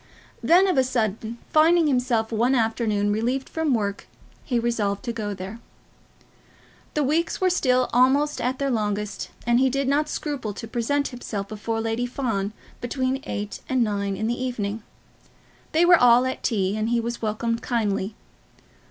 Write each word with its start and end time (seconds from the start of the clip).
Then, 0.41 0.65
of 0.67 0.79
a 0.79 0.83
sudden, 0.83 1.37
finding 1.53 1.85
himself 1.85 2.31
one 2.31 2.55
afternoon 2.55 3.11
relieved 3.11 3.47
from 3.47 3.75
work, 3.75 4.07
he 4.43 4.57
resolved 4.57 5.03
to 5.05 5.13
go 5.13 5.35
there. 5.35 5.59
The 6.95 7.03
days 7.05 7.39
were 7.39 7.51
still 7.51 7.87
almost 7.93 8.41
at 8.41 8.57
their 8.57 8.71
longest, 8.71 9.29
and 9.45 9.59
he 9.59 9.69
did 9.69 9.87
not 9.87 10.09
scruple 10.09 10.53
to 10.55 10.67
present 10.67 11.09
himself 11.09 11.47
before 11.47 11.81
Lady 11.81 12.07
Fawn 12.07 12.51
between 12.81 13.21
eight 13.27 13.59
and 13.69 13.83
nine 13.83 14.17
in 14.17 14.25
the 14.25 14.43
evening. 14.43 14.81
They 15.71 15.85
were 15.85 16.01
all 16.01 16.25
at 16.25 16.41
tea, 16.41 16.75
and 16.75 16.89
he 16.89 16.99
was 16.99 17.21
welcomed 17.21 17.61
kindly. 17.61 18.15